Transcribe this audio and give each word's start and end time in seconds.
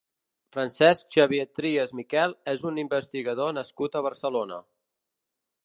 Francesc 0.53 1.09
Xavier 1.17 1.45
Trias 1.59 1.93
Miquel 1.99 2.33
és 2.55 2.65
un 2.71 2.81
investigador 2.85 3.55
nascut 3.59 3.99
a 3.99 4.03
Barcelona. 4.09 4.59